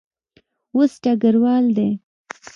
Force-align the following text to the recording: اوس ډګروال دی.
اوس 0.75 0.91
ډګروال 1.03 1.65
دی. 1.77 1.89